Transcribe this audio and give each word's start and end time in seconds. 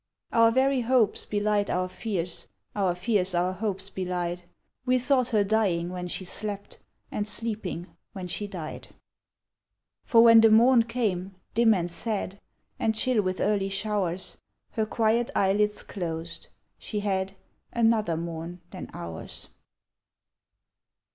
Our 0.31 0.49
very 0.51 0.81
hopes 0.81 1.25
belied 1.25 1.69
our 1.69 1.87
fears, 1.87 2.47
Our 2.75 2.95
fears 2.95 3.35
our 3.35 3.53
hopes 3.53 3.91
belied 3.91 4.41
We 4.83 4.97
thought 4.97 5.27
her 5.27 5.43
dying 5.43 5.91
when 5.91 6.07
she 6.07 6.25
slept, 6.25 6.79
And 7.11 7.27
sleeping 7.27 7.85
when 8.13 8.27
she 8.27 8.47
died. 8.47 8.87
For 10.01 10.23
when 10.23 10.41
the 10.41 10.49
morn 10.49 10.81
came, 10.85 11.35
dim 11.53 11.75
and 11.75 11.91
sad, 11.91 12.39
And 12.79 12.95
chill 12.95 13.21
with 13.21 13.39
early 13.39 13.69
showers, 13.69 14.37
Her 14.71 14.87
quiet 14.87 15.29
eyelids 15.35 15.83
closed 15.83 16.47
she 16.79 17.01
had 17.01 17.35
Another 17.71 18.17
morn 18.17 18.59
than 18.71 18.89
ours. 18.95 19.49